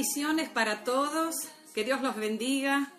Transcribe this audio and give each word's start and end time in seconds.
Bendiciones 0.00 0.48
para 0.48 0.82
todos, 0.82 1.34
que 1.74 1.84
Dios 1.84 2.00
los 2.00 2.16
bendiga. 2.16 2.90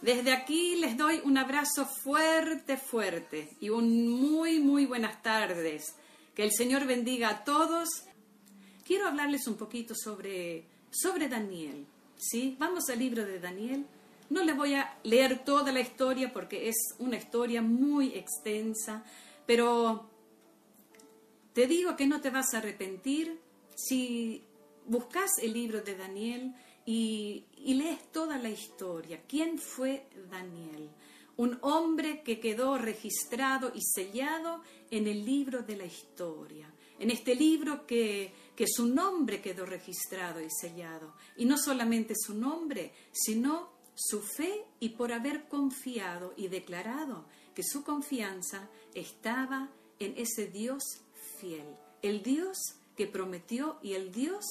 Desde 0.00 0.32
aquí 0.32 0.76
les 0.76 0.96
doy 0.96 1.20
un 1.22 1.36
abrazo 1.36 1.84
fuerte, 1.84 2.78
fuerte 2.78 3.50
y 3.60 3.68
un 3.68 4.08
muy, 4.08 4.58
muy 4.58 4.86
buenas 4.86 5.22
tardes. 5.22 5.96
Que 6.34 6.44
el 6.44 6.52
Señor 6.52 6.86
bendiga 6.86 7.28
a 7.28 7.44
todos. 7.44 8.04
Quiero 8.86 9.06
hablarles 9.06 9.46
un 9.46 9.58
poquito 9.58 9.94
sobre, 9.94 10.64
sobre 10.90 11.28
Daniel. 11.28 11.86
¿sí? 12.16 12.56
Vamos 12.58 12.88
al 12.88 13.00
libro 13.00 13.26
de 13.26 13.38
Daniel. 13.38 13.84
No 14.30 14.42
les 14.42 14.56
voy 14.56 14.76
a 14.76 14.96
leer 15.02 15.44
toda 15.44 15.72
la 15.72 15.80
historia 15.80 16.32
porque 16.32 16.70
es 16.70 16.76
una 16.98 17.18
historia 17.18 17.60
muy 17.60 18.14
extensa, 18.14 19.04
pero 19.44 20.08
te 21.52 21.66
digo 21.66 21.96
que 21.96 22.06
no 22.06 22.22
te 22.22 22.30
vas 22.30 22.54
a 22.54 22.58
arrepentir 22.58 23.42
si 23.74 24.42
buscas 24.86 25.30
el 25.42 25.52
libro 25.52 25.80
de 25.80 25.96
Daniel 25.96 26.54
y, 26.84 27.46
lees 27.58 28.10
toda 28.12 28.38
la 28.38 28.48
historia. 28.48 29.22
¿Quién 29.26 29.58
fue 29.58 30.08
Daniel? 30.30 30.90
Un 31.36 31.58
hombre 31.62 32.22
que 32.22 32.40
quedó 32.40 32.78
registrado 32.78 33.72
y 33.74 33.82
sellado 33.82 34.62
en 34.90 35.06
el 35.06 35.24
libro 35.24 35.62
de 35.62 35.76
la 35.76 35.84
historia. 35.84 36.72
En 36.98 37.10
este 37.10 37.34
libro 37.34 37.86
que, 37.86 38.32
que 38.54 38.66
su 38.66 38.86
nombre 38.86 39.42
quedó 39.42 39.66
registrado 39.66 40.40
y 40.40 40.48
sellado. 40.48 41.14
Y 41.36 41.44
no 41.44 41.58
solamente 41.58 42.14
su 42.16 42.34
nombre, 42.34 42.92
sino 43.12 43.76
su 43.94 44.22
fe 44.22 44.64
y 44.80 44.90
por 44.90 45.12
haber 45.12 45.48
confiado 45.48 46.32
y 46.36 46.48
declarado 46.48 47.26
que 47.54 47.62
su 47.62 47.82
confianza 47.82 48.68
estaba 48.94 49.70
en 49.98 50.14
ese 50.16 50.46
Dios 50.46 50.82
fiel, 51.38 51.66
el 52.02 52.22
Dios 52.22 52.56
que 52.96 53.06
prometió 53.06 53.78
y 53.82 53.94
el 53.94 54.12
Dios 54.12 54.44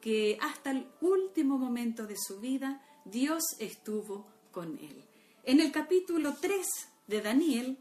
que 0.00 0.38
hasta 0.40 0.70
el 0.70 0.86
último 1.00 1.58
momento 1.58 2.06
de 2.06 2.16
su 2.16 2.40
vida 2.40 2.82
Dios 3.04 3.42
estuvo 3.58 4.26
con 4.50 4.78
él. 4.78 5.04
En 5.44 5.60
el 5.60 5.72
capítulo 5.72 6.34
3 6.40 6.66
de 7.06 7.20
Daniel, 7.20 7.78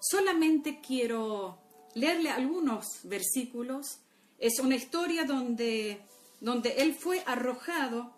solamente 0.00 0.80
quiero 0.80 1.58
leerle 1.94 2.30
algunos 2.30 2.86
versículos. 3.04 3.98
Es 4.38 4.58
una 4.60 4.76
historia 4.76 5.24
donde, 5.24 6.02
donde 6.40 6.82
él 6.82 6.94
fue 6.94 7.22
arrojado 7.26 8.12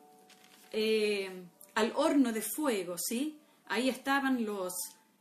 eh, 0.73 1.31
al 1.75 1.93
horno 1.95 2.33
de 2.33 2.43
fuego, 2.43 2.97
¿sí? 2.99 3.39
Ahí 3.67 3.89
estaban 3.89 4.45
los, 4.45 4.73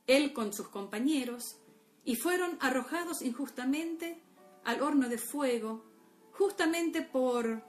él 0.08 0.34
con 0.34 0.54
sus 0.54 0.70
compañeros, 0.70 1.58
y 2.04 2.16
fueron 2.16 2.58
arrojados 2.62 3.22
injustamente 3.22 4.18
al 4.64 4.82
horno 4.82 5.10
de 5.10 5.18
fuego 5.18 5.84
justamente 6.38 7.02
por, 7.02 7.64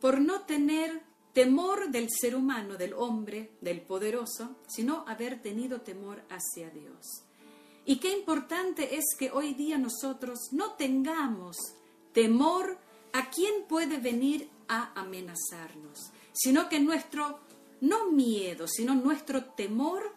por 0.00 0.20
no 0.20 0.42
tener 0.42 1.02
temor 1.32 1.90
del 1.90 2.08
ser 2.10 2.34
humano, 2.34 2.76
del 2.76 2.94
hombre, 2.94 3.52
del 3.60 3.80
poderoso, 3.82 4.56
sino 4.66 5.04
haber 5.06 5.42
tenido 5.42 5.80
temor 5.80 6.22
hacia 6.28 6.70
Dios. 6.70 7.24
Y 7.84 7.96
qué 7.96 8.12
importante 8.12 8.96
es 8.96 9.04
que 9.18 9.30
hoy 9.30 9.54
día 9.54 9.78
nosotros 9.78 10.38
no 10.52 10.72
tengamos 10.72 11.56
temor 12.12 12.78
a 13.12 13.30
quien 13.30 13.64
puede 13.68 13.98
venir 13.98 14.48
a 14.68 14.98
amenazarnos, 14.98 16.10
sino 16.32 16.68
que 16.68 16.80
nuestro, 16.80 17.40
no 17.80 18.10
miedo, 18.10 18.66
sino 18.66 18.94
nuestro 18.94 19.44
temor 19.44 20.14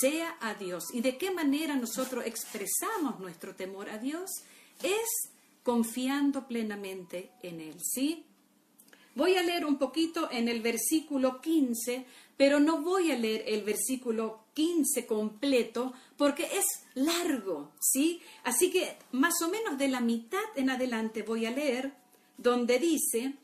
sea 0.00 0.36
a 0.40 0.54
Dios. 0.54 0.84
¿Y 0.92 1.02
de 1.02 1.18
qué 1.18 1.30
manera 1.30 1.76
nosotros 1.76 2.24
expresamos 2.24 3.20
nuestro 3.20 3.54
temor 3.54 3.90
a 3.90 3.98
Dios? 3.98 4.30
Es 4.82 5.31
confiando 5.62 6.46
plenamente 6.46 7.30
en 7.42 7.60
Él. 7.60 7.76
¿Sí? 7.80 8.24
Voy 9.14 9.34
a 9.34 9.42
leer 9.42 9.66
un 9.66 9.76
poquito 9.76 10.30
en 10.30 10.48
el 10.48 10.62
versículo 10.62 11.40
15, 11.40 12.06
pero 12.36 12.60
no 12.60 12.80
voy 12.80 13.10
a 13.10 13.18
leer 13.18 13.44
el 13.46 13.62
versículo 13.62 14.44
15 14.54 15.06
completo 15.06 15.92
porque 16.16 16.44
es 16.44 16.64
largo, 16.94 17.72
¿sí? 17.78 18.22
Así 18.42 18.70
que 18.70 18.96
más 19.12 19.34
o 19.42 19.48
menos 19.48 19.76
de 19.76 19.88
la 19.88 20.00
mitad 20.00 20.42
en 20.56 20.70
adelante 20.70 21.22
voy 21.22 21.44
a 21.44 21.50
leer 21.50 21.92
donde 22.38 22.78
dice, 22.78 23.34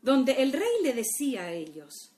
donde 0.00 0.42
el 0.42 0.52
rey 0.52 0.82
le 0.82 0.92
decía 0.92 1.42
a 1.42 1.52
ellos, 1.52 2.12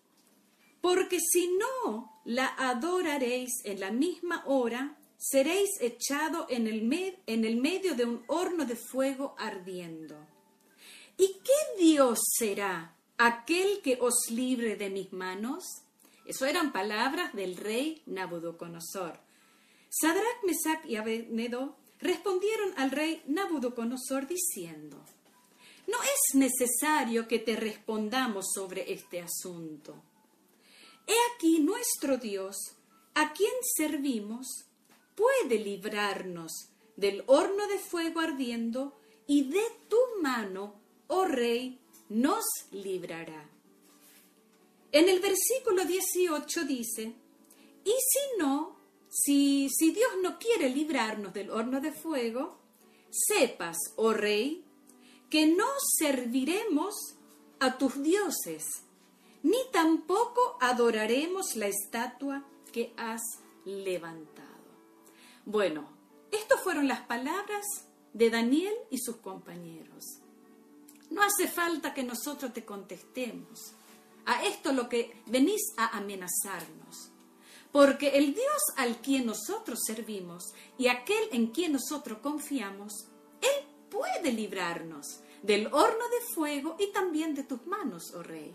porque 0.83 1.19
si 1.21 1.49
no 1.57 2.21
la 2.27 2.55
adoraréis 2.59 3.65
en 3.65 3.81
la 3.81 3.91
misma 3.91 4.45
hora, 4.47 4.98
seréis 5.19 5.71
echado 5.81 6.47
en 6.49 6.67
el, 6.69 7.21
en 7.27 7.45
el 7.45 7.57
medio 7.57 7.95
de 7.95 8.05
un 8.05 8.23
horno 8.29 8.65
de 8.65 8.77
fuego 8.77 9.35
ardiendo. 9.37 10.17
¿Y 11.17 11.41
qué 11.45 11.83
Dios 11.83 12.21
será 12.39 12.95
aquel 13.19 13.83
que 13.83 13.99
os 14.01 14.31
libre 14.31 14.77
de 14.77 14.89
mis 14.89 15.13
manos? 15.13 15.65
Eso 16.25 16.47
eran 16.47 16.73
palabras 16.73 17.35
del 17.35 17.57
rey 17.57 18.03
Nabucodonosor. 18.07 19.19
Sadrach, 19.91 20.45
Mesach 20.45 20.85
y 20.87 20.97
Abednego 20.97 21.77
respondieron 21.99 22.73
al 22.77 22.93
rey 22.93 23.23
Nabucodonosor 23.27 24.29
diciendo: 24.29 25.03
No 25.89 25.97
es 26.03 26.35
necesario 26.35 27.27
que 27.27 27.41
te 27.41 27.57
respondamos 27.57 28.53
sobre 28.55 28.93
este 28.93 29.21
asunto. 29.21 30.01
He 31.07 31.17
aquí 31.35 31.61
nuestro 31.61 32.19
Dios, 32.19 32.57
a 33.15 33.33
quien 33.33 33.55
servimos, 33.77 34.68
puede 35.19 35.59
librarnos 35.59 36.53
del 36.95 37.25
horno 37.27 37.67
de 37.67 37.79
fuego 37.79 38.21
ardiendo, 38.21 38.99
y 39.27 39.51
de 39.51 39.63
tu 39.89 39.99
mano, 40.23 40.81
oh 41.09 41.27
rey, 41.27 41.79
nos 42.09 42.45
librará. 42.73 43.47
En 44.91 45.09
el 45.09 45.21
versículo 45.21 45.85
18 45.85 46.65
dice, 46.65 47.13
y 47.85 47.91
si 47.91 48.39
no, 48.39 48.77
si, 49.11 49.69
si 49.69 49.91
Dios 49.91 50.11
no 50.23 50.39
quiere 50.39 50.71
librarnos 50.71 51.35
del 51.35 51.51
horno 51.51 51.81
de 51.81 51.93
fuego, 51.93 52.59
sepas, 53.11 53.77
oh 53.97 54.15
rey, 54.15 54.65
que 55.29 55.47
no 55.47 55.67
serviremos 55.99 56.95
a 57.61 57.77
tus 57.77 58.03
dioses, 58.03 58.65
ni 59.43 59.59
tampoco 59.73 60.57
adoraremos 60.61 61.55
la 61.55 61.67
estatua 61.67 62.45
que 62.73 62.95
has 62.97 63.21
levantado. 63.67 64.48
Bueno, 65.49 65.89
estas 66.31 66.63
fueron 66.63 66.89
las 66.89 67.01
palabras 67.07 67.65
de 68.13 68.29
Daniel 68.29 68.75
y 68.91 68.99
sus 68.99 69.17
compañeros. 69.17 70.19
No 71.09 71.23
hace 71.23 71.49
falta 71.49 71.95
que 71.95 72.03
nosotros 72.03 72.53
te 72.53 72.67
contestemos 72.67 73.73
a 74.27 74.45
esto 74.45 74.73
lo 74.73 74.91
que 74.91 75.23
venís 75.25 75.73
a 75.79 75.97
amenazarnos. 75.97 77.13
Porque 77.73 78.19
el 78.19 78.35
Dios 78.35 78.63
al 78.77 78.99
quien 78.99 79.25
nosotros 79.25 79.79
servimos 79.87 80.53
y 80.77 80.89
aquel 80.89 81.31
en 81.33 81.47
quien 81.47 81.73
nosotros 81.73 82.19
confiamos, 82.19 83.07
Él 83.41 83.65
puede 83.89 84.31
librarnos 84.33 85.21
del 85.43 85.69
horno 85.69 86.09
de 86.11 86.35
fuego 86.35 86.77
y 86.79 86.93
también 86.93 87.35
de 87.35 87.45
tus 87.45 87.67
manos, 87.67 88.13
oh 88.15 88.23
rey. 88.23 88.55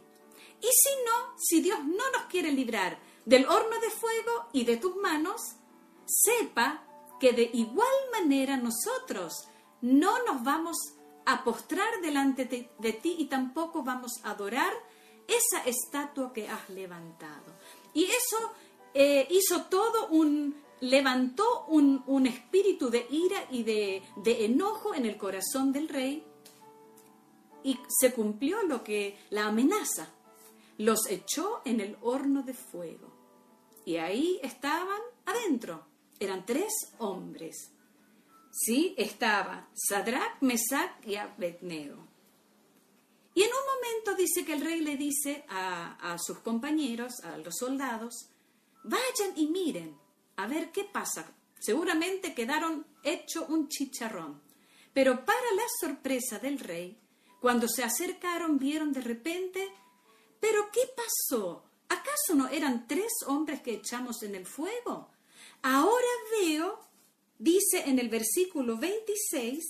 Y 0.61 0.67
si 0.67 1.03
no, 1.07 1.33
si 1.39 1.59
Dios 1.59 1.79
no 1.83 2.11
nos 2.11 2.25
quiere 2.29 2.51
librar 2.51 2.99
del 3.25 3.47
horno 3.47 3.79
de 3.79 3.89
fuego 3.89 4.49
y 4.53 4.63
de 4.63 4.77
tus 4.77 4.95
manos, 4.97 5.55
sepa 6.05 6.83
que 7.19 7.33
de 7.33 7.49
igual 7.53 7.93
manera 8.11 8.57
nosotros 8.57 9.47
no 9.81 10.23
nos 10.25 10.43
vamos 10.43 10.77
a 11.25 11.43
postrar 11.43 12.01
delante 12.01 12.45
de, 12.45 12.93
ti 12.93 13.15
y 13.17 13.25
tampoco 13.25 13.83
vamos 13.83 14.11
a 14.23 14.31
adorar 14.31 14.73
esa 15.27 15.63
estatua 15.63 16.33
que 16.33 16.49
has 16.49 16.69
levantado. 16.69 17.55
Y 17.93 18.03
eso 18.05 18.51
eh, 18.93 19.27
hizo 19.29 19.63
todo 19.63 20.07
un, 20.07 20.61
levantó 20.81 21.65
un, 21.67 22.27
espíritu 22.27 22.89
de 22.89 23.07
ira 23.09 23.45
y 23.51 23.63
de, 23.63 24.03
de, 24.17 24.45
enojo 24.45 24.93
en 24.93 25.05
el 25.05 25.17
corazón 25.17 25.71
del 25.71 25.87
rey 25.87 26.25
y 27.63 27.79
se 27.87 28.13
cumplió 28.13 28.63
lo 28.63 28.83
que 28.83 29.17
la 29.29 29.45
amenaza. 29.45 30.09
Los 30.77 31.07
echó 31.09 31.61
en 31.65 31.79
el 31.79 31.97
horno 32.01 32.41
de 32.43 32.53
fuego 32.53 33.13
y 33.85 33.97
ahí 33.97 34.39
estaban 34.41 34.99
adentro 35.25 35.92
eran 36.19 36.45
tres 36.45 36.73
hombres. 36.99 37.71
¿Sí? 38.51 38.93
Estaba 38.97 39.67
Sadrach, 39.73 40.41
Mesach 40.41 40.91
y 41.05 41.15
Abednego. 41.15 42.07
Y 43.33 43.41
en 43.41 43.49
un 43.49 43.65
momento 43.75 44.15
dice 44.15 44.45
que 44.45 44.53
el 44.53 44.61
rey 44.61 44.81
le 44.81 44.95
dice 44.95 45.43
a, 45.49 46.13
a 46.13 46.17
sus 46.19 46.39
compañeros, 46.39 47.13
a 47.23 47.37
los 47.37 47.55
soldados, 47.57 48.29
vayan 48.83 49.35
y 49.35 49.47
miren 49.47 49.97
a 50.35 50.47
ver 50.47 50.71
qué 50.71 50.83
pasa. 50.83 51.31
Seguramente 51.59 52.33
quedaron 52.33 52.85
hecho 53.03 53.45
un 53.47 53.69
chicharrón. 53.69 54.41
Pero 54.93 55.25
para 55.25 55.51
la 55.55 55.63
sorpresa 55.79 56.37
del 56.37 56.59
rey, 56.59 56.99
cuando 57.41 57.67
se 57.67 57.83
acercaron 57.83 58.59
vieron 58.59 58.93
de 58.93 59.01
repente, 59.01 59.67
pero 60.39 60.69
¿qué 60.71 60.81
pasó? 60.95 61.63
¿Acaso 61.89 62.35
no 62.35 62.47
eran 62.47 62.87
tres 62.87 63.11
hombres 63.27 63.61
que 63.61 63.73
echamos 63.73 64.23
en 64.23 64.35
el 64.35 64.45
fuego? 64.45 65.09
Ahora 65.63 66.07
veo, 66.41 66.77
dice 67.39 67.83
en 67.85 67.97
el 67.97 68.09
versículo 68.09 68.77
26, 68.77 69.63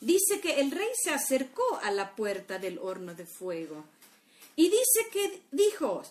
dice 0.00 0.40
que 0.40 0.60
el 0.60 0.70
rey 0.70 0.90
se 0.94 1.10
acercó 1.10 1.80
a 1.82 1.90
la 1.90 2.14
puerta 2.14 2.58
del 2.58 2.78
horno 2.78 3.14
de 3.14 3.24
fuego 3.24 3.84
y 4.56 4.64
dice 4.64 5.08
que 5.10 5.42
dijo, 5.50 6.02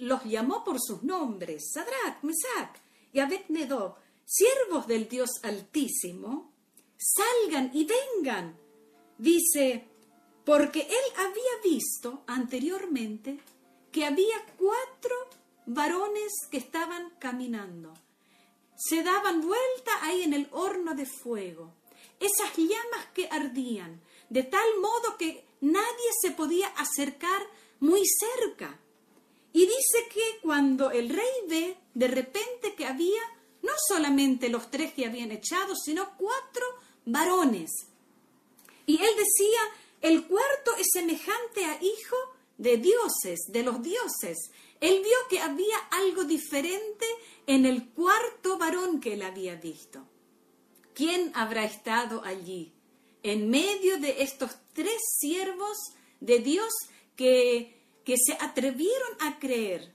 los 0.00 0.24
llamó 0.24 0.62
por 0.62 0.78
sus 0.78 1.02
nombres, 1.02 1.70
Sadrach, 1.72 2.22
Mesach 2.22 2.76
y 3.14 3.20
Abednego, 3.20 3.96
siervos 4.26 4.86
del 4.86 5.08
Dios 5.08 5.30
Altísimo, 5.42 6.52
salgan 6.98 7.70
y 7.72 7.86
vengan. 7.86 8.58
Dice, 9.16 9.86
porque 10.44 10.80
él 10.80 11.14
había 11.16 11.62
visto 11.64 12.24
anteriormente 12.26 13.38
que 13.90 14.04
había 14.04 14.36
cuatro 14.58 15.16
varones 15.64 16.32
que 16.50 16.58
estaban 16.58 17.10
caminando. 17.18 17.94
Se 18.82 19.02
daban 19.02 19.42
vuelta 19.42 19.92
ahí 20.00 20.22
en 20.22 20.32
el 20.32 20.48
horno 20.52 20.94
de 20.94 21.04
fuego. 21.04 21.74
Esas 22.18 22.56
llamas 22.56 23.06
que 23.12 23.28
ardían, 23.30 24.00
de 24.30 24.42
tal 24.42 24.78
modo 24.80 25.18
que 25.18 25.44
nadie 25.60 26.10
se 26.22 26.30
podía 26.30 26.68
acercar 26.68 27.42
muy 27.80 28.02
cerca. 28.06 28.80
Y 29.52 29.66
dice 29.66 30.08
que 30.12 30.38
cuando 30.40 30.90
el 30.90 31.10
rey 31.10 31.46
ve 31.46 31.76
de 31.92 32.08
repente 32.08 32.74
que 32.74 32.86
había 32.86 33.20
no 33.62 33.72
solamente 33.88 34.48
los 34.48 34.70
tres 34.70 34.94
que 34.94 35.04
habían 35.04 35.30
echado, 35.30 35.74
sino 35.76 36.16
cuatro 36.16 36.64
varones. 37.04 37.70
Y 38.86 38.94
él 38.94 39.10
decía, 39.16 39.60
el 40.00 40.26
cuarto 40.26 40.74
es 40.78 40.86
semejante 40.90 41.66
a 41.66 41.82
hijo 41.82 42.16
de 42.56 42.78
dioses, 42.78 43.40
de 43.48 43.62
los 43.62 43.82
dioses. 43.82 44.38
Él 44.80 45.02
vio 45.02 45.16
que 45.28 45.40
había 45.40 45.76
algo 45.90 46.24
diferente 46.24 47.06
en 47.46 47.66
el 47.66 47.90
cuarto 47.90 48.58
varón 48.58 49.00
que 49.00 49.12
él 49.12 49.22
había 49.22 49.54
visto. 49.56 50.06
¿Quién 50.94 51.32
habrá 51.34 51.64
estado 51.64 52.22
allí? 52.24 52.72
En 53.22 53.50
medio 53.50 53.98
de 53.98 54.22
estos 54.22 54.56
tres 54.72 55.00
siervos 55.18 55.76
de 56.20 56.38
Dios 56.38 56.72
que, 57.14 57.78
que 58.04 58.16
se 58.16 58.32
atrevieron 58.40 59.16
a 59.20 59.38
creer, 59.38 59.92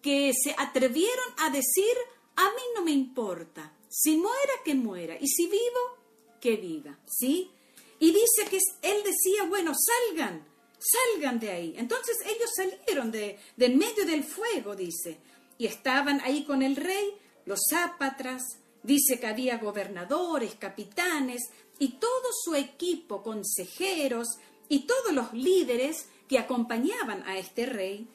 que 0.00 0.32
se 0.32 0.54
atrevieron 0.56 1.34
a 1.38 1.50
decir, 1.50 1.96
a 2.36 2.44
mí 2.44 2.62
no 2.76 2.84
me 2.84 2.92
importa, 2.92 3.76
si 3.88 4.16
muera, 4.16 4.52
que 4.64 4.74
muera, 4.74 5.16
y 5.20 5.26
si 5.26 5.46
vivo, 5.46 5.98
que 6.40 6.56
viva, 6.56 6.98
¿sí? 7.06 7.50
Y 7.98 8.12
dice 8.12 8.48
que 8.50 8.58
él 8.82 9.02
decía, 9.02 9.44
bueno, 9.48 9.72
salgan, 9.74 10.46
salgan 10.84 11.40
de 11.40 11.50
ahí. 11.50 11.74
Entonces 11.76 12.16
ellos 12.26 12.50
salieron 12.54 13.10
de, 13.10 13.38
en 13.58 13.78
medio 13.78 14.04
del 14.04 14.24
fuego, 14.24 14.76
dice, 14.76 15.18
y 15.58 15.66
estaban 15.66 16.20
ahí 16.20 16.44
con 16.44 16.62
el 16.62 16.76
rey, 16.76 17.14
los 17.46 17.60
zápatras, 17.70 18.42
dice 18.82 19.18
que 19.18 19.26
había 19.26 19.58
gobernadores, 19.58 20.56
capitanes 20.56 21.42
y 21.78 21.92
todo 21.98 22.28
su 22.44 22.54
equipo, 22.54 23.22
consejeros 23.22 24.28
y 24.68 24.80
todos 24.80 25.12
los 25.12 25.32
líderes 25.32 26.06
que 26.28 26.38
acompañaban 26.38 27.22
a 27.26 27.38
este 27.38 27.66
rey. 27.66 28.06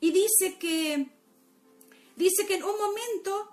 Y 0.00 0.10
dice 0.10 0.58
que, 0.58 1.08
dice 2.16 2.46
que 2.46 2.56
en 2.56 2.64
un 2.64 2.76
momento, 2.78 3.50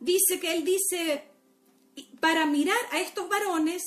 dice 0.00 0.40
que 0.40 0.54
él 0.54 0.64
dice, 0.64 1.24
para 2.20 2.46
mirar 2.46 2.80
a 2.90 3.00
estos 3.00 3.28
varones, 3.28 3.82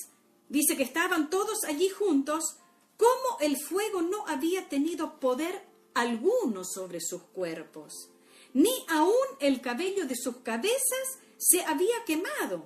dice 0.50 0.78
que 0.78 0.84
estaban 0.84 1.30
todos 1.30 1.64
allí 1.66 1.90
juntos, 1.90 2.58
como 2.98 3.40
el 3.40 3.58
fuego 3.58 4.02
no 4.02 4.28
había 4.28 4.68
tenido 4.68 5.20
poder 5.20 5.64
alguno 5.94 6.64
sobre 6.64 7.00
sus 7.00 7.22
cuerpos, 7.24 8.10
ni 8.54 8.72
aun 8.90 9.14
el 9.40 9.62
cabello 9.62 10.06
de 10.06 10.16
sus 10.16 10.38
cabezas 10.38 11.20
se 11.38 11.64
había 11.64 12.04
quemado. 12.06 12.66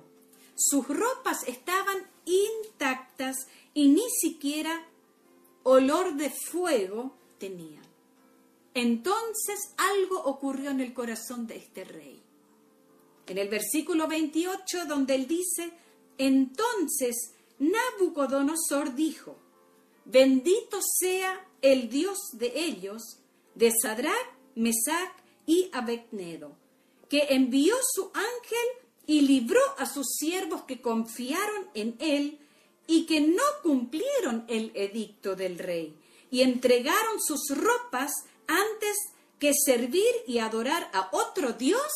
Sus 0.54 0.86
ropas 0.88 1.46
estaban 1.46 2.06
intactas 2.24 3.46
y 3.74 3.88
ni 3.88 4.08
siquiera 4.10 4.86
olor 5.62 6.14
de 6.14 6.30
fuego 6.30 7.14
tenían. 7.38 7.82
Entonces 8.74 9.74
algo 9.76 10.22
ocurrió 10.24 10.70
en 10.70 10.80
el 10.80 10.94
corazón 10.94 11.46
de 11.46 11.56
este 11.56 11.84
rey. 11.84 12.22
En 13.26 13.38
el 13.38 13.48
versículo 13.48 14.08
28, 14.08 14.86
donde 14.86 15.14
él 15.14 15.26
dice, 15.26 15.72
entonces 16.18 17.34
Nabucodonosor 17.58 18.94
dijo, 18.94 19.36
bendito 20.04 20.78
sea 21.00 21.46
el 21.60 21.88
Dios 21.88 22.18
de 22.32 22.52
ellos, 22.54 23.18
de 23.54 23.70
Sadrach, 23.70 24.36
Mesach 24.54 25.12
y 25.46 25.70
Abednego, 25.72 26.56
que 27.08 27.26
envió 27.30 27.74
su 27.94 28.10
ángel 28.14 28.88
y 29.06 29.22
libró 29.22 29.60
a 29.78 29.86
sus 29.86 30.06
siervos 30.18 30.62
que 30.62 30.80
confiaron 30.80 31.68
en 31.74 31.96
él 31.98 32.38
y 32.86 33.06
que 33.06 33.20
no 33.20 33.42
cumplieron 33.62 34.44
el 34.48 34.72
edicto 34.74 35.36
del 35.36 35.58
rey 35.58 35.96
y 36.30 36.42
entregaron 36.42 37.20
sus 37.20 37.56
ropas 37.56 38.12
antes 38.46 38.96
que 39.38 39.52
servir 39.54 40.12
y 40.26 40.38
adorar 40.38 40.90
a 40.92 41.10
otro 41.12 41.52
Dios 41.52 41.90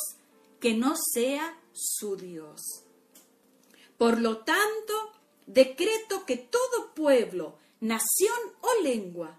que 0.61 0.75
no 0.75 0.95
sea 1.15 1.59
su 1.73 2.17
Dios. 2.17 2.61
Por 3.97 4.21
lo 4.21 4.39
tanto, 4.39 5.13
decreto 5.47 6.27
que 6.27 6.37
todo 6.37 6.93
pueblo, 6.95 7.57
nación 7.81 8.39
o 8.61 8.83
lengua 8.83 9.39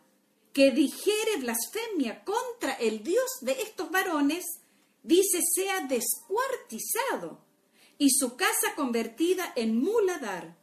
que 0.53 0.71
dijere 0.71 1.37
blasfemia 1.37 2.23
contra 2.23 2.73
el 2.73 3.03
Dios 3.03 3.29
de 3.41 3.53
estos 3.61 3.91
varones, 3.91 4.43
dice 5.03 5.39
sea 5.53 5.81
descuartizado 5.81 7.39
y 7.97 8.09
su 8.11 8.35
casa 8.35 8.73
convertida 8.75 9.53
en 9.55 9.79
muladar, 9.79 10.57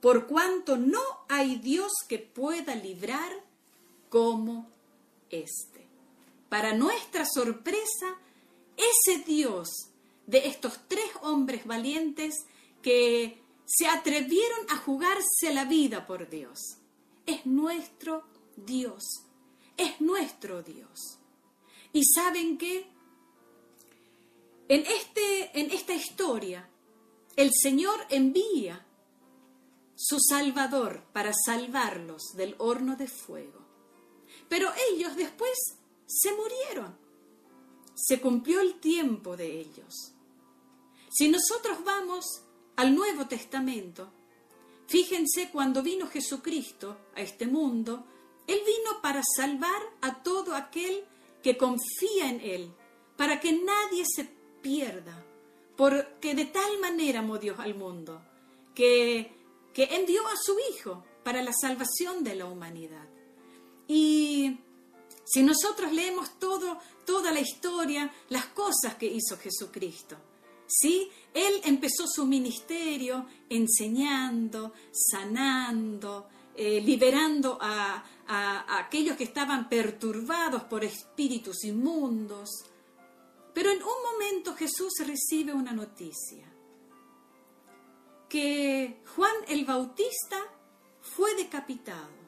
por 0.00 0.26
cuanto 0.26 0.76
no 0.76 1.02
hay 1.28 1.56
Dios 1.56 1.92
que 2.08 2.18
pueda 2.18 2.74
librar 2.74 3.32
como 4.08 4.70
este. 5.30 5.86
Para 6.48 6.74
nuestra 6.74 7.24
sorpresa, 7.26 8.16
ese 8.76 9.22
Dios 9.24 9.68
de 10.26 10.46
estos 10.46 10.78
tres 10.88 11.10
hombres 11.22 11.66
valientes 11.66 12.34
que 12.82 13.42
se 13.66 13.86
atrevieron 13.86 14.70
a 14.70 14.76
jugarse 14.76 15.52
la 15.52 15.64
vida 15.64 16.06
por 16.06 16.28
Dios. 16.28 16.78
Es 17.28 17.44
nuestro 17.44 18.24
Dios, 18.56 19.04
es 19.76 20.00
nuestro 20.00 20.62
Dios. 20.62 21.18
¿Y 21.92 22.02
saben 22.02 22.56
qué? 22.56 22.90
En, 24.66 24.80
este, 24.80 25.60
en 25.60 25.70
esta 25.70 25.92
historia, 25.92 26.66
el 27.36 27.50
Señor 27.52 28.00
envía 28.08 28.82
su 29.94 30.16
Salvador 30.20 31.02
para 31.12 31.34
salvarlos 31.34 32.22
del 32.34 32.54
horno 32.56 32.96
de 32.96 33.08
fuego. 33.08 33.60
Pero 34.48 34.70
ellos 34.90 35.14
después 35.14 35.52
se 36.06 36.32
murieron. 36.32 36.96
Se 37.94 38.22
cumplió 38.22 38.62
el 38.62 38.80
tiempo 38.80 39.36
de 39.36 39.60
ellos. 39.60 40.14
Si 41.10 41.28
nosotros 41.28 41.84
vamos 41.84 42.24
al 42.76 42.94
Nuevo 42.94 43.26
Testamento, 43.26 44.14
fíjense 44.88 45.50
cuando 45.52 45.82
vino 45.82 46.08
Jesucristo 46.08 46.96
a 47.14 47.20
este 47.20 47.46
mundo, 47.46 48.04
Él 48.46 48.60
vino 48.66 49.00
para 49.00 49.22
salvar 49.36 49.80
a 50.00 50.22
todo 50.22 50.56
aquel 50.56 51.04
que 51.42 51.56
confía 51.56 52.28
en 52.28 52.40
Él, 52.40 52.72
para 53.16 53.38
que 53.38 53.52
nadie 53.52 54.04
se 54.04 54.28
pierda, 54.60 55.24
porque 55.76 56.34
de 56.34 56.46
tal 56.46 56.78
manera 56.80 57.20
amó 57.20 57.38
Dios 57.38 57.60
al 57.60 57.76
mundo, 57.76 58.20
que, 58.74 59.30
que 59.72 59.84
envió 59.94 60.26
a 60.26 60.36
su 60.36 60.56
Hijo 60.70 61.04
para 61.22 61.42
la 61.42 61.52
salvación 61.52 62.24
de 62.24 62.34
la 62.34 62.46
humanidad. 62.46 63.06
Y 63.86 64.58
si 65.24 65.42
nosotros 65.42 65.92
leemos 65.92 66.38
todo, 66.38 66.78
toda 67.04 67.30
la 67.32 67.40
historia, 67.40 68.10
las 68.30 68.46
cosas 68.46 68.94
que 68.94 69.06
hizo 69.06 69.36
Jesucristo, 69.36 70.16
¿sí? 70.68 71.10
Él 71.34 71.60
empezó 71.64 72.06
su 72.06 72.26
ministerio 72.26 73.26
enseñando, 73.48 74.72
sanando, 74.92 76.28
eh, 76.54 76.80
liberando 76.80 77.58
a, 77.60 78.04
aquellos 78.80 79.16
que 79.16 79.24
estaban 79.24 79.70
perturbados 79.70 80.64
por 80.64 80.84
espíritus 80.84 81.64
inmundos. 81.64 82.50
Pero 83.54 83.70
en 83.70 83.78
un 83.82 84.02
momento 84.12 84.54
Jesús 84.54 84.92
recibe 85.06 85.54
una 85.54 85.72
noticia, 85.72 86.46
que 88.28 89.02
Juan 89.16 89.34
el 89.48 89.64
Bautista 89.64 90.36
fue 91.00 91.34
decapitado. 91.36 92.18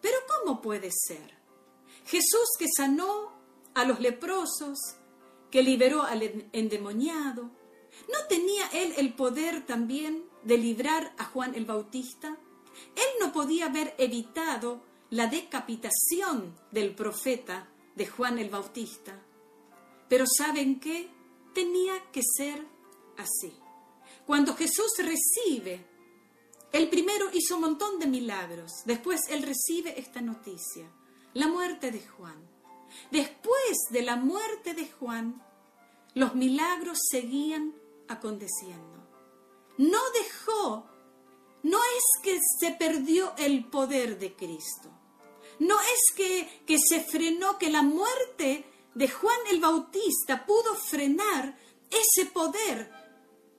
Pero 0.00 0.16
¿cómo 0.26 0.60
puede 0.60 0.90
ser? 0.90 1.38
Jesús 2.04 2.48
que 2.58 2.66
sanó 2.76 3.32
a 3.74 3.84
los 3.84 4.00
leprosos, 4.00 4.78
que 5.52 5.62
liberó 5.62 6.02
al 6.02 6.48
endemoniado. 6.52 7.50
¿No 8.10 8.26
tenía 8.28 8.66
él 8.72 8.94
el 8.96 9.14
poder 9.14 9.64
también 9.64 10.24
de 10.42 10.58
librar 10.58 11.14
a 11.18 11.24
Juan 11.26 11.54
el 11.54 11.66
Bautista? 11.66 12.36
Él 12.96 13.10
no 13.20 13.32
podía 13.32 13.66
haber 13.66 13.94
evitado 13.98 14.82
la 15.10 15.28
decapitación 15.28 16.56
del 16.72 16.94
profeta 16.94 17.68
de 17.94 18.06
Juan 18.06 18.38
el 18.40 18.50
Bautista. 18.50 19.22
Pero 20.08 20.24
¿saben 20.26 20.80
qué? 20.80 21.08
Tenía 21.54 22.10
que 22.10 22.22
ser 22.36 22.66
así. 23.18 23.52
Cuando 24.26 24.56
Jesús 24.56 24.92
recibe 24.98 25.92
el 26.72 26.88
primero 26.88 27.26
hizo 27.34 27.56
un 27.56 27.60
montón 27.60 27.98
de 27.98 28.06
milagros. 28.06 28.72
Después 28.86 29.20
él 29.28 29.42
recibe 29.42 30.00
esta 30.00 30.22
noticia, 30.22 30.90
la 31.34 31.46
muerte 31.46 31.90
de 31.90 32.00
Juan. 32.00 32.51
Después 33.10 33.78
de 33.90 34.02
la 34.02 34.16
muerte 34.16 34.74
de 34.74 34.88
Juan, 34.88 35.42
los 36.14 36.34
milagros 36.34 36.98
seguían 37.10 37.74
aconteciendo. 38.08 39.08
No 39.78 39.98
dejó, 40.12 40.86
no 41.62 41.78
es 41.78 42.22
que 42.22 42.38
se 42.60 42.72
perdió 42.72 43.34
el 43.38 43.64
poder 43.64 44.18
de 44.18 44.34
Cristo. 44.34 44.90
No 45.58 45.80
es 45.80 46.16
que, 46.16 46.62
que 46.66 46.76
se 46.78 47.00
frenó, 47.00 47.58
que 47.58 47.70
la 47.70 47.82
muerte 47.82 48.64
de 48.94 49.08
Juan 49.08 49.38
el 49.50 49.60
Bautista 49.60 50.44
pudo 50.44 50.74
frenar 50.74 51.56
ese 51.90 52.26
poder 52.30 52.90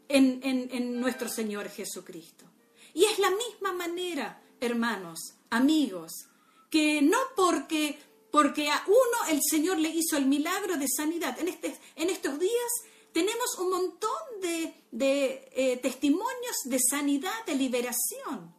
en, 0.07 0.39
en, 0.43 0.99
nuestro 0.99 1.29
Señor 1.29 1.69
Jesucristo. 1.69 2.45
Y 2.93 3.05
es 3.05 3.19
la 3.19 3.31
misma 3.31 3.73
manera, 3.73 4.43
hermanos, 4.59 5.35
amigos, 5.49 6.27
que 6.69 7.01
no 7.01 7.17
porque, 7.35 7.99
porque 8.33 8.67
a 8.67 8.83
uno 8.87 9.29
el 9.29 9.41
Señor 9.47 9.77
le 9.77 9.89
hizo 9.89 10.17
el 10.17 10.25
milagro 10.25 10.75
de 10.75 10.87
sanidad. 10.87 11.37
En, 11.39 11.49
este, 11.49 11.79
estos 11.95 12.39
días 12.39 12.71
tenemos 13.11 13.59
un 13.59 13.69
montón 13.69 14.41
de, 14.41 14.73
de 14.89 15.49
eh, 15.51 15.77
testimonios 15.77 16.55
de 16.65 16.79
sanidad, 16.79 17.45
de 17.45 17.53
liberación. 17.53 18.51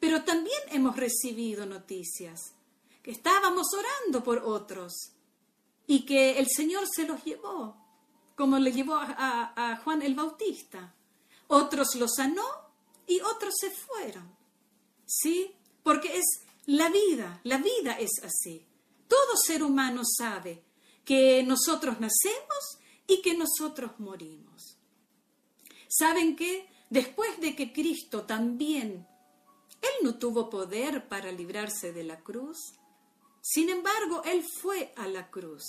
Pero 0.00 0.24
también 0.24 0.58
hemos 0.70 0.96
recibido 0.96 1.66
noticias 1.66 2.54
que 3.02 3.10
estábamos 3.10 3.66
orando 3.74 4.24
por 4.24 4.38
otros 4.38 5.12
y 5.86 6.06
que 6.06 6.38
el 6.38 6.48
Señor 6.48 6.84
se 6.90 7.06
los 7.06 7.22
llevó, 7.22 7.76
como 8.36 8.58
le 8.58 8.72
llevó 8.72 8.94
a, 8.96 9.78
Juan 9.84 10.00
el 10.00 10.14
Bautista. 10.14 10.94
Otros 11.48 11.94
los 11.96 12.14
sanó 12.14 12.46
y 13.06 13.20
otros 13.20 13.52
se 13.60 13.70
fueron. 13.70 14.34
¿Sí? 15.04 15.54
Porque 15.82 16.16
es 16.16 16.24
la 16.64 16.88
vida, 16.88 17.42
la 17.44 17.58
vida 17.58 17.98
es 17.98 18.12
así. 18.24 18.66
Todo 19.10 19.36
ser 19.44 19.64
humano 19.64 20.02
sabe 20.04 20.62
que 21.04 21.42
nosotros 21.42 21.98
nacemos 21.98 22.78
y 23.08 23.20
que 23.22 23.34
nosotros 23.36 23.98
morimos. 23.98 24.78
¿Saben 25.88 26.36
qué? 26.36 26.68
Después 26.90 27.40
de 27.40 27.56
que 27.56 27.72
Cristo 27.72 28.22
también, 28.22 29.08
Él 29.82 29.90
no 30.04 30.16
tuvo 30.16 30.48
poder 30.48 31.08
para 31.08 31.32
librarse 31.32 31.92
de 31.92 32.04
la 32.04 32.20
cruz, 32.20 32.74
sin 33.42 33.68
embargo, 33.68 34.22
Él 34.24 34.44
fue 34.44 34.92
a 34.94 35.08
la 35.08 35.28
cruz. 35.28 35.64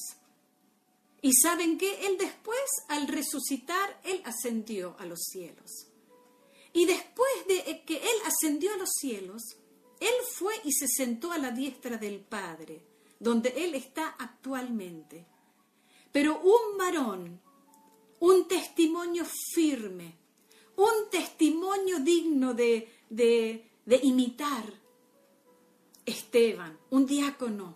Y 1.23 1.33
saben 1.33 1.79
que 1.79 2.05
Él 2.05 2.19
después, 2.19 2.69
al 2.89 3.07
resucitar, 3.07 3.99
Él 4.03 4.21
ascendió 4.23 4.95
a 4.99 5.05
los 5.07 5.19
cielos. 5.31 5.87
Y 6.73 6.85
después 6.85 7.31
de 7.47 7.83
que 7.87 7.97
Él 7.97 8.17
ascendió 8.23 8.71
a 8.71 8.77
los 8.77 8.91
cielos, 8.99 9.41
Él 9.99 10.13
fue 10.35 10.53
y 10.63 10.73
se 10.73 10.87
sentó 10.87 11.31
a 11.31 11.39
la 11.39 11.49
diestra 11.49 11.97
del 11.97 12.19
Padre, 12.19 12.90
donde 13.21 13.49
Él 13.55 13.75
está 13.75 14.15
actualmente. 14.17 15.27
Pero 16.11 16.41
un 16.41 16.77
varón, 16.77 17.39
un 18.19 18.47
testimonio 18.47 19.23
firme, 19.53 20.17
un 20.75 21.09
testimonio 21.11 21.99
digno 21.99 22.55
de, 22.55 22.91
de, 23.09 23.99
imitar, 24.01 24.63
Esteban, 26.03 26.79
un 26.89 27.05
diácono, 27.05 27.75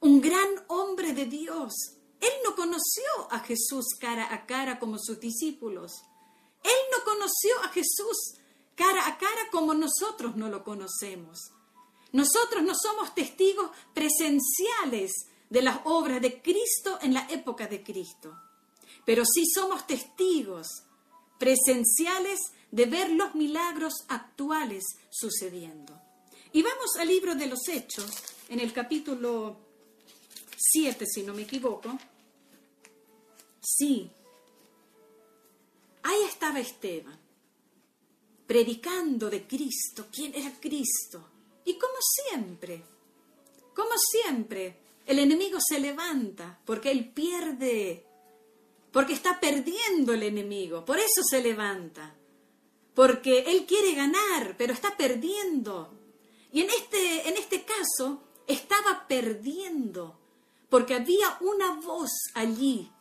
un 0.00 0.20
gran 0.20 0.48
hombre 0.68 1.12
de 1.12 1.26
Dios. 1.26 1.74
Él 2.20 2.32
no 2.44 2.54
conoció 2.54 3.04
a 3.30 3.40
Jesús 3.40 3.86
cara 3.98 4.32
a 4.32 4.46
cara 4.46 4.78
como 4.78 4.96
sus 4.98 5.18
discípulos. 5.18 6.02
Él 6.62 6.80
no 6.92 7.04
conoció 7.04 7.50
a 7.64 7.68
Jesús 7.68 8.34
cara 8.76 9.08
a 9.08 9.18
cara 9.18 9.50
como 9.50 9.74
nosotros 9.74 10.36
no 10.36 10.48
lo 10.48 10.62
conocemos. 10.62 11.50
Nosotros 12.12 12.62
no 12.62 12.74
somos 12.74 13.14
testigos 13.14 13.70
presenciales 13.94 15.12
de 15.50 15.62
las 15.62 15.80
obras 15.84 16.20
de 16.20 16.40
Cristo 16.40 16.98
en 17.02 17.14
la 17.14 17.26
época 17.30 17.66
de 17.66 17.82
Cristo, 17.82 18.36
pero 19.04 19.24
sí 19.24 19.44
somos 19.46 19.86
testigos 19.86 20.84
presenciales 21.38 22.38
de 22.70 22.86
ver 22.86 23.10
los 23.10 23.34
milagros 23.34 23.94
actuales 24.08 24.84
sucediendo. 25.10 25.98
Y 26.52 26.62
vamos 26.62 26.96
al 26.98 27.08
libro 27.08 27.34
de 27.34 27.46
los 27.46 27.68
Hechos, 27.68 28.10
en 28.48 28.60
el 28.60 28.72
capítulo 28.72 29.56
7, 30.56 31.06
si 31.06 31.22
no 31.22 31.34
me 31.34 31.42
equivoco. 31.42 31.98
Sí, 33.60 34.10
ahí 36.02 36.22
estaba 36.24 36.58
Esteban, 36.58 37.18
predicando 38.46 39.28
de 39.28 39.46
Cristo, 39.46 40.06
quién 40.10 40.34
era 40.34 40.52
Cristo. 40.58 41.27
Como 41.98 42.30
siempre, 42.30 42.84
como 43.74 43.90
siempre, 44.12 44.78
el 45.04 45.18
enemigo 45.18 45.58
se 45.60 45.80
levanta 45.80 46.60
porque 46.64 46.92
él 46.92 47.10
pierde, 47.10 48.06
porque 48.92 49.14
está 49.14 49.40
perdiendo 49.40 50.12
el 50.12 50.22
enemigo, 50.22 50.84
por 50.84 51.00
eso 51.00 51.24
se 51.28 51.42
levanta, 51.42 52.14
porque 52.94 53.40
él 53.48 53.66
quiere 53.66 53.96
ganar, 53.96 54.54
pero 54.56 54.72
está 54.72 54.96
perdiendo. 54.96 55.92
Y 56.52 56.60
en 56.60 56.70
este, 56.70 57.28
en 57.28 57.36
este 57.36 57.64
caso 57.64 58.22
estaba 58.46 59.08
perdiendo, 59.08 60.20
porque 60.68 60.94
había 60.94 61.36
una 61.40 61.80
voz 61.80 62.12
allí, 62.34 62.92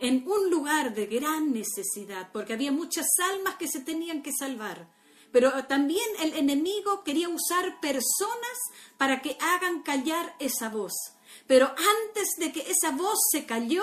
en 0.00 0.26
un 0.26 0.50
lugar 0.50 0.92
de 0.92 1.06
gran 1.06 1.52
necesidad, 1.52 2.32
porque 2.32 2.54
había 2.54 2.72
muchas 2.72 3.06
almas 3.32 3.54
que 3.54 3.68
se 3.68 3.78
tenían 3.78 4.24
que 4.24 4.32
salvar. 4.36 4.88
Pero 5.34 5.50
también 5.64 6.06
el 6.22 6.34
enemigo 6.34 7.02
quería 7.02 7.28
usar 7.28 7.80
personas 7.80 8.56
para 8.96 9.20
que 9.20 9.36
hagan 9.40 9.82
callar 9.82 10.32
esa 10.38 10.68
voz. 10.68 10.92
Pero 11.48 11.66
antes 11.66 12.28
de 12.38 12.52
que 12.52 12.60
esa 12.70 12.92
voz 12.92 13.18
se 13.32 13.44
calló, 13.44 13.82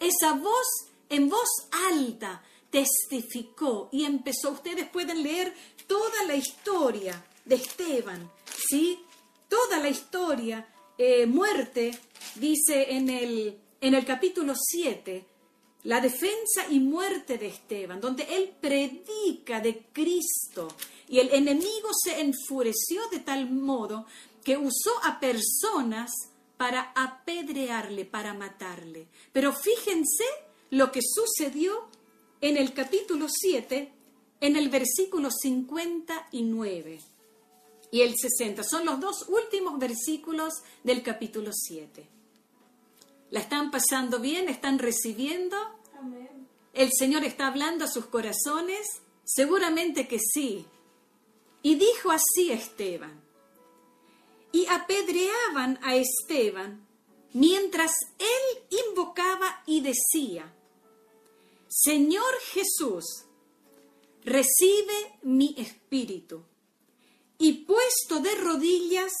esa 0.00 0.32
voz 0.32 0.66
en 1.08 1.28
voz 1.28 1.48
alta 1.88 2.42
testificó 2.68 3.90
y 3.92 4.06
empezó. 4.06 4.50
Ustedes 4.50 4.88
pueden 4.88 5.22
leer 5.22 5.54
toda 5.86 6.24
la 6.26 6.34
historia 6.34 7.24
de 7.44 7.54
Esteban, 7.54 8.28
¿sí? 8.68 9.04
Toda 9.48 9.78
la 9.78 9.88
historia, 9.88 10.66
eh, 10.98 11.26
muerte, 11.26 11.96
dice 12.34 12.96
en 12.96 13.08
el, 13.08 13.56
en 13.80 13.94
el 13.94 14.04
capítulo 14.04 14.54
7, 14.56 15.26
la 15.84 16.00
defensa 16.00 16.66
y 16.70 16.78
muerte 16.78 17.38
de 17.38 17.48
Esteban, 17.48 18.00
donde 18.00 18.22
él 18.24 18.54
predica 18.60 19.60
de 19.60 19.86
Cristo 19.92 20.68
y 21.08 21.18
el 21.18 21.34
enemigo 21.34 21.88
se 21.92 22.20
enfureció 22.20 23.06
de 23.10 23.18
tal 23.18 23.50
modo 23.50 24.06
que 24.44 24.56
usó 24.56 24.92
a 25.02 25.20
personas 25.20 26.10
para 26.56 26.92
apedrearle, 26.94 28.04
para 28.04 28.34
matarle. 28.34 29.08
Pero 29.32 29.52
fíjense 29.52 30.24
lo 30.70 30.92
que 30.92 31.00
sucedió 31.02 31.88
en 32.40 32.56
el 32.56 32.72
capítulo 32.72 33.26
7, 33.28 33.92
en 34.40 34.56
el 34.56 34.68
versículo 34.68 35.30
59 35.30 37.00
y 37.90 38.00
el 38.00 38.14
60. 38.16 38.62
Son 38.64 38.86
los 38.86 39.00
dos 39.00 39.28
últimos 39.28 39.78
versículos 39.78 40.54
del 40.82 41.02
capítulo 41.02 41.50
7. 41.52 42.08
¿La 43.30 43.40
están 43.40 43.70
pasando 43.70 44.18
bien? 44.18 44.48
¿Están 44.48 44.78
recibiendo? 44.78 45.56
¿El 46.72 46.90
Señor 46.92 47.24
está 47.24 47.48
hablando 47.48 47.84
a 47.84 47.88
sus 47.88 48.06
corazones? 48.06 49.02
Seguramente 49.24 50.08
que 50.08 50.18
sí. 50.18 50.66
Y 51.62 51.76
dijo 51.76 52.10
así 52.10 52.50
Esteban. 52.50 53.22
Y 54.52 54.66
apedreaban 54.66 55.78
a 55.82 55.96
Esteban 55.96 56.86
mientras 57.32 57.92
él 58.18 58.78
invocaba 58.88 59.62
y 59.66 59.80
decía, 59.80 60.52
Señor 61.68 62.34
Jesús, 62.52 63.24
recibe 64.24 65.18
mi 65.22 65.54
espíritu 65.58 66.44
y 67.38 67.64
puesto 67.64 68.20
de 68.20 68.34
rodillas, 68.36 69.12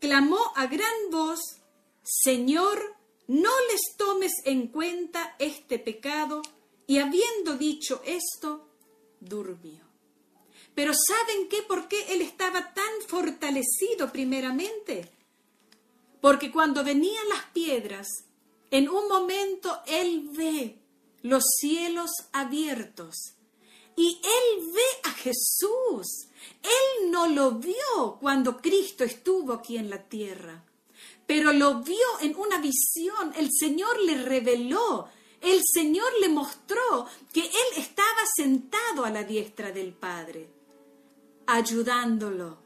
clamó 0.00 0.40
a 0.56 0.66
gran 0.66 1.10
voz, 1.10 1.40
Señor, 2.02 2.97
no 3.28 3.50
les 3.70 3.96
tomes 3.96 4.32
en 4.44 4.66
cuenta 4.68 5.36
este 5.38 5.78
pecado, 5.78 6.42
y 6.86 6.98
habiendo 6.98 7.56
dicho 7.56 8.02
esto, 8.04 8.68
durmió. 9.20 9.86
Pero 10.74 10.92
¿saben 10.94 11.48
qué? 11.48 11.62
¿Por 11.62 11.88
qué 11.88 12.14
él 12.14 12.22
estaba 12.22 12.74
tan 12.74 13.02
fortalecido 13.06 14.10
primeramente? 14.10 15.10
Porque 16.20 16.50
cuando 16.50 16.82
venían 16.82 17.28
las 17.28 17.44
piedras, 17.52 18.08
en 18.70 18.88
un 18.88 19.08
momento 19.08 19.82
él 19.86 20.28
ve 20.32 20.78
los 21.22 21.44
cielos 21.60 22.10
abiertos 22.32 23.34
y 23.96 24.20
él 24.22 24.72
ve 24.72 25.08
a 25.10 25.10
Jesús 25.12 26.28
él 26.62 27.10
no 27.10 27.26
lo 27.28 27.52
vio 27.52 28.18
cuando 28.20 28.58
Cristo 28.58 29.04
estuvo 29.04 29.52
aquí 29.52 29.76
en 29.76 29.90
la 29.90 30.08
tierra, 30.08 30.64
pero 31.26 31.52
lo 31.52 31.82
vio 31.82 32.20
en 32.20 32.36
una 32.36 32.58
visión. 32.58 33.32
El 33.36 33.50
Señor 33.52 34.00
le 34.00 34.22
reveló, 34.22 35.08
el 35.40 35.60
Señor 35.64 36.10
le 36.20 36.28
mostró 36.28 37.06
que 37.32 37.40
Él 37.40 37.68
estaba 37.76 38.22
sentado 38.34 39.04
a 39.04 39.10
la 39.10 39.24
diestra 39.24 39.70
del 39.72 39.92
Padre. 39.92 40.48
ayudándolo. 41.46 42.58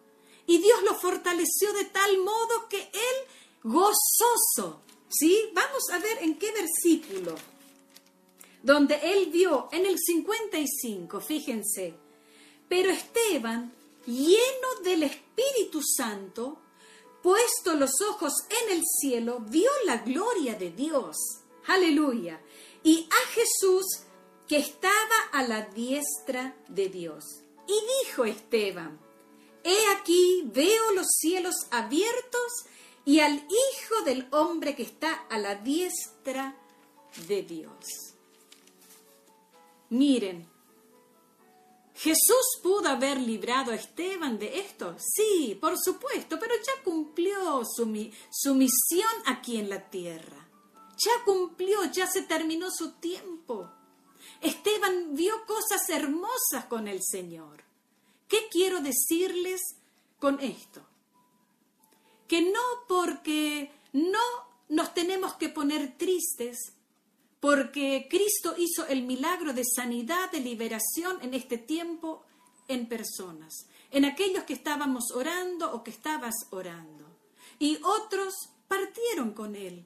Y 0.47 0.59
Dios 0.59 0.83
lo 0.83 0.95
fortaleció 0.95 1.73
de 1.73 1.85
tal 1.85 2.19
modo 2.19 2.69
que 2.69 2.81
él 2.81 3.17
gozoso, 3.63 4.83
¿sí? 5.09 5.51
Vamos 5.55 5.89
a 5.93 5.99
ver 5.99 6.19
en 6.21 6.37
qué 6.37 6.53
versículo. 6.53 7.37
Donde 8.63 8.97
él 9.03 9.31
vio 9.31 9.69
en 9.73 9.87
el 9.87 9.99
55, 9.99 11.21
fíjense, 11.21 11.95
pero 12.69 12.91
Esteban, 12.91 13.73
lleno 14.07 14.69
del 14.83 15.05
Espíritu 15.05 15.81
Santo, 15.83 16.59
puesto 17.23 17.75
los 17.75 18.01
ojos 18.11 18.33
en 18.65 18.77
el 18.77 18.83
cielo, 19.01 19.41
vio 19.41 19.71
la 19.87 19.99
gloria 19.99 20.55
de 20.55 20.71
Dios. 20.71 21.17
Aleluya. 21.67 22.41
Y 22.83 23.09
a 23.11 23.29
Jesús 23.29 23.85
que 24.49 24.59
estaba 24.59 25.17
a 25.33 25.43
la 25.45 25.63
diestra 25.63 26.57
de 26.69 26.89
Dios. 26.89 27.25
Y 27.67 27.75
dijo 28.05 28.25
Esteban, 28.25 29.01
He 29.65 29.91
aquí 29.97 30.43
veo 30.53 30.93
los 30.93 31.07
cielos 31.21 31.55
abiertos 31.71 32.53
y 33.05 33.21
al 33.21 33.35
Hijo 33.35 34.05
del 34.05 34.27
Hombre 34.33 34.75
que 34.75 34.83
está 34.83 35.13
a 35.31 35.39
la 35.39 35.55
diestra 35.55 36.57
de 37.29 37.43
Dios. 37.43 37.87
Miren, 39.91 40.49
¿Jesús 42.03 42.59
pudo 42.61 42.89
haber 42.89 43.21
librado 43.21 43.71
a 43.71 43.77
Esteban 43.77 44.37
de 44.37 44.59
esto? 44.59 44.97
Sí, 44.99 45.57
por 45.61 45.79
supuesto, 45.79 46.37
pero 46.37 46.53
ya 46.57 46.83
cumplió 46.83 47.63
su, 47.65 48.11
su, 48.29 48.55
misión 48.57 49.13
aquí 49.27 49.57
en 49.59 49.71
la 49.71 49.89
tierra. 49.89 50.49
Ya 50.99 51.25
cumplió, 51.25 51.85
ya 51.93 52.09
se 52.09 52.23
terminó 52.23 52.73
su 52.73 52.95
tiempo. 52.95 53.71
Esteban 54.41 55.15
vio 55.15 55.47
cosas 55.47 55.89
hermosas 55.91 56.65
con 56.69 56.89
el 56.89 56.99
Señor. 57.05 57.63
¿Qué 58.27 58.49
quiero 58.51 58.81
decirles 58.81 59.61
con 60.19 60.41
esto? 60.41 60.83
Que 62.27 62.43
no 62.43 62.61
porque 62.89 63.71
no 63.93 64.19
nos 64.69 64.93
tenemos 64.93 65.35
que 65.35 65.51
poner 65.51 65.97
tristes 65.97 66.73
porque 67.43 68.07
Cristo 68.09 68.55
hizo 68.57 68.87
el 68.87 69.03
milagro 69.03 69.53
de 69.53 69.65
sanidad, 69.65 70.31
de 70.31 70.39
liberación 70.39 71.19
en 71.23 71.35
este 71.35 71.59
tiempo 71.59 72.23
en 72.69 72.89
personas, 72.89 73.67
en 73.91 74.05
aquellos 74.05 74.45
que 74.45 74.53
estábamos 74.53 75.11
orando 75.13 75.73
o 75.73 75.83
que 75.83 75.91
estabas 75.91 76.37
orando. 76.51 77.05
Y 77.59 77.81
otros 77.83 78.33
partieron 78.69 79.33
con 79.33 79.57
Él. 79.57 79.85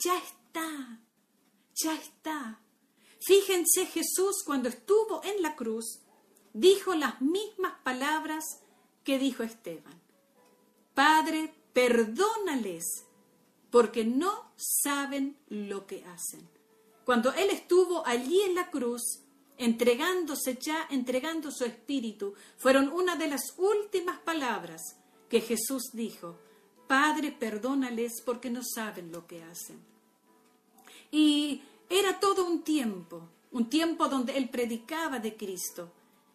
Ya 0.00 0.18
está, 0.18 1.00
ya 1.82 1.94
está. 1.94 2.60
Fíjense 3.26 3.86
Jesús 3.86 4.42
cuando 4.44 4.68
estuvo 4.68 5.24
en 5.24 5.40
la 5.40 5.56
cruz, 5.56 6.02
dijo 6.52 6.94
las 6.94 7.22
mismas 7.22 7.72
palabras 7.82 8.44
que 9.02 9.18
dijo 9.18 9.42
Esteban. 9.42 9.98
Padre, 10.92 11.54
perdónales, 11.72 12.84
porque 13.70 14.04
no 14.04 14.52
saben 14.56 15.38
lo 15.48 15.86
que 15.86 16.04
hacen. 16.04 16.52
Cuando 17.04 17.32
Él 17.32 17.50
estuvo 17.50 18.06
allí 18.06 18.40
en 18.42 18.54
la 18.54 18.70
cruz, 18.70 19.02
entregándose 19.58 20.58
ya, 20.60 20.86
entregando 20.90 21.50
su 21.50 21.64
espíritu, 21.64 22.34
fueron 22.56 22.88
una 22.88 23.16
de 23.16 23.28
las 23.28 23.54
últimas 23.58 24.18
palabras 24.20 24.96
que 25.28 25.40
Jesús 25.40 25.90
dijo, 25.92 26.36
Padre, 26.86 27.32
perdónales 27.32 28.22
porque 28.24 28.50
no 28.50 28.62
saben 28.62 29.12
lo 29.12 29.26
que 29.26 29.42
hacen. 29.42 29.80
Y 31.10 31.62
era 31.88 32.20
todo 32.20 32.46
un 32.46 32.62
tiempo, 32.62 33.28
un 33.50 33.68
tiempo 33.68 34.08
donde 34.08 34.36
Él 34.36 34.48
predicaba 34.48 35.18
de 35.18 35.36
Cristo. 35.36 35.90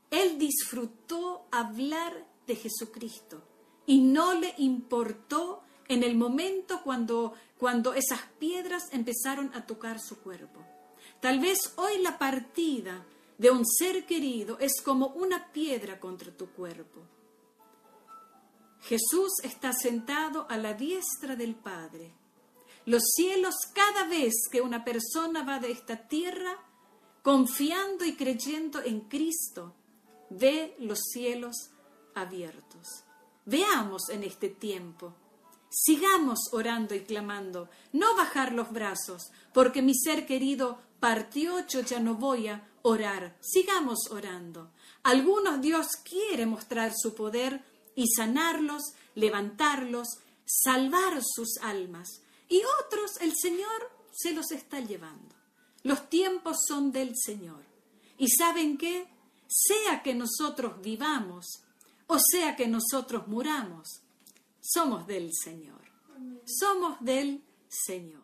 Él 0.10 0.38
disfrutó 0.38 1.48
hablar 1.52 2.26
de 2.46 2.56
Jesucristo 2.56 3.44
y 3.86 4.00
no 4.00 4.34
le 4.34 4.54
importó 4.58 5.64
en 5.88 6.04
el 6.04 6.16
momento 6.16 6.82
cuando, 6.84 7.34
cuando 7.58 7.94
esas 7.94 8.22
piedras 8.40 8.84
empezaron 8.92 9.52
a 9.54 9.66
tocar 9.66 10.00
su 10.00 10.20
cuerpo. 10.20 10.66
Tal 11.20 11.40
vez 11.40 11.74
hoy 11.78 12.02
la 12.02 12.18
partida 12.18 13.06
de 13.38 13.52
un 13.52 13.66
ser 13.66 14.06
querido 14.06 14.58
es 14.60 14.82
como 14.82 15.08
una 15.08 15.52
piedra 15.52 16.00
contra 16.00 16.32
tu 16.32 16.48
cuerpo. 16.52 17.02
Jesús 18.82 19.34
está 19.44 19.74
sentado 19.74 20.46
a 20.50 20.58
la 20.58 20.74
diestra 20.74 21.36
del 21.36 21.56
Padre. 21.56 22.14
Los 22.86 23.04
cielos, 23.16 23.56
cada 23.74 24.08
vez 24.08 24.34
que 24.52 24.62
una 24.62 24.86
persona 24.86 25.44
va 25.44 25.60
de 25.60 25.72
esta 25.72 26.08
tierra, 26.08 26.58
confiando 27.22 28.06
y 28.06 28.16
creyendo 28.16 28.82
en 28.82 29.02
Cristo, 29.02 29.76
ve 30.30 30.76
los 30.80 31.00
cielos 31.12 31.72
abiertos. 32.16 33.04
Veamos 33.46 34.10
en 34.10 34.24
este 34.24 34.50
tiempo 34.50 35.14
Sigamos 35.70 36.40
orando 36.52 36.96
y 36.96 37.02
clamando, 37.02 37.70
no 37.92 38.16
bajar 38.16 38.54
los 38.54 38.72
brazos, 38.72 39.32
porque 39.54 39.82
mi 39.82 39.94
ser 39.96 40.26
querido 40.26 40.80
partió, 41.00 41.66
yo 41.68 41.82
ya 41.82 42.00
no 42.00 42.16
voy 42.16 42.48
a 42.48 42.68
orar. 42.82 43.38
Sigamos 43.42 44.10
orando. 44.10 44.72
Algunos 45.04 45.62
Dios 45.62 45.88
quiere 46.04 46.46
mostrar 46.46 46.94
su 46.96 47.14
poder 47.16 47.64
y 47.96 48.06
sanarlos, 48.08 48.94
levantarlos, 49.16 50.08
salvar 50.46 51.22
sus 51.24 51.58
almas. 51.62 52.22
Y 52.50 52.62
otros 52.84 53.20
el 53.22 53.34
Señor 53.36 53.92
se 54.12 54.32
los 54.32 54.52
está 54.52 54.80
llevando. 54.80 55.36
Los 55.84 56.10
tiempos 56.10 56.58
son 56.68 56.92
del 56.92 57.14
Señor. 57.16 57.64
¿Y 58.18 58.30
saben 58.30 58.78
qué? 58.78 59.08
Sea 59.48 60.02
que 60.04 60.16
nosotros 60.16 60.82
vivamos 60.82 61.64
o 62.08 62.18
sea 62.20 62.56
que 62.56 62.68
nosotros 62.68 63.28
muramos, 63.28 64.02
somos 64.70 65.08
del 65.08 65.32
Señor. 65.34 65.80
Somos 66.44 66.98
del 67.00 67.42
Señor. 67.70 68.22